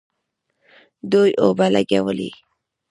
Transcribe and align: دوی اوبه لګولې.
دوی 1.11 1.29
اوبه 1.43 1.67
لګولې. 1.75 2.29